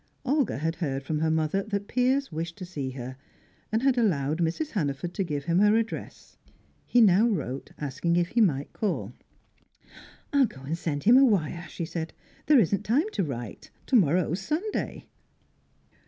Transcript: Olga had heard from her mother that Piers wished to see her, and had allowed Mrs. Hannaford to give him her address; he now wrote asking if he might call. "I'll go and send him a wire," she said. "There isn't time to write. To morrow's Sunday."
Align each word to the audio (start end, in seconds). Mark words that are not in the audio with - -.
Olga 0.25 0.57
had 0.57 0.77
heard 0.77 1.03
from 1.03 1.19
her 1.19 1.29
mother 1.29 1.61
that 1.61 1.87
Piers 1.87 2.31
wished 2.31 2.57
to 2.57 2.65
see 2.65 2.89
her, 2.89 3.17
and 3.71 3.83
had 3.83 3.99
allowed 3.99 4.39
Mrs. 4.39 4.71
Hannaford 4.71 5.13
to 5.13 5.23
give 5.23 5.43
him 5.45 5.59
her 5.59 5.75
address; 5.77 6.37
he 6.87 7.01
now 7.01 7.27
wrote 7.27 7.71
asking 7.77 8.15
if 8.15 8.29
he 8.29 8.41
might 8.41 8.73
call. 8.73 9.13
"I'll 10.33 10.47
go 10.47 10.61
and 10.63 10.75
send 10.75 11.03
him 11.03 11.17
a 11.17 11.23
wire," 11.23 11.67
she 11.69 11.85
said. 11.85 12.13
"There 12.47 12.57
isn't 12.57 12.81
time 12.81 13.11
to 13.11 13.23
write. 13.23 13.69
To 13.85 13.95
morrow's 13.95 14.39
Sunday." 14.41 15.05